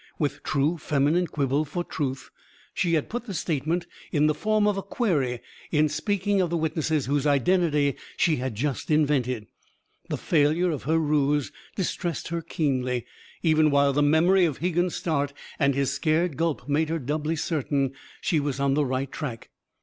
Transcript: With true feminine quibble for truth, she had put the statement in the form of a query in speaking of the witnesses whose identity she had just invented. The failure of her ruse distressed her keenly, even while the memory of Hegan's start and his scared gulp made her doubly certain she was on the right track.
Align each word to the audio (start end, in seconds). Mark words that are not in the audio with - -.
With 0.17 0.41
true 0.41 0.79
feminine 0.79 1.27
quibble 1.27 1.63
for 1.63 1.83
truth, 1.83 2.31
she 2.73 2.95
had 2.95 3.07
put 3.07 3.25
the 3.25 3.35
statement 3.35 3.85
in 4.11 4.25
the 4.25 4.33
form 4.33 4.65
of 4.65 4.75
a 4.75 4.81
query 4.81 5.41
in 5.69 5.89
speaking 5.89 6.41
of 6.41 6.49
the 6.49 6.57
witnesses 6.57 7.05
whose 7.05 7.27
identity 7.27 7.93
she 8.17 8.37
had 8.37 8.55
just 8.55 8.89
invented. 8.89 9.45
The 10.09 10.17
failure 10.17 10.71
of 10.71 10.81
her 10.85 10.97
ruse 10.97 11.51
distressed 11.75 12.29
her 12.29 12.41
keenly, 12.41 13.05
even 13.43 13.69
while 13.69 13.93
the 13.93 14.01
memory 14.01 14.43
of 14.43 14.57
Hegan's 14.57 14.95
start 14.95 15.33
and 15.59 15.75
his 15.75 15.93
scared 15.93 16.35
gulp 16.35 16.67
made 16.67 16.89
her 16.89 16.97
doubly 16.97 17.35
certain 17.35 17.93
she 18.21 18.39
was 18.39 18.59
on 18.59 18.73
the 18.73 18.87
right 18.87 19.11
track. 19.11 19.51